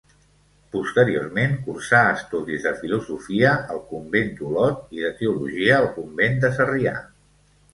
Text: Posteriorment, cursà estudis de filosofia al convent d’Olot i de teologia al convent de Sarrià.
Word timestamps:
Posteriorment, 0.75 1.51
cursà 1.67 1.99
estudis 2.13 2.65
de 2.67 2.71
filosofia 2.79 3.51
al 3.75 3.83
convent 3.93 4.33
d’Olot 4.41 4.97
i 4.99 5.05
de 5.05 5.13
teologia 5.21 5.77
al 5.83 5.89
convent 6.01 6.41
de 6.47 6.53
Sarrià. 6.57 6.97